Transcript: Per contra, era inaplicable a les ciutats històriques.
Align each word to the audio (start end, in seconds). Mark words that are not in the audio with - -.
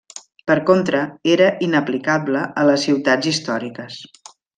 Per 0.51 0.55
contra, 0.69 1.01
era 1.33 1.49
inaplicable 1.67 2.41
a 2.63 2.67
les 2.71 2.87
ciutats 2.89 3.31
històriques. 3.33 4.01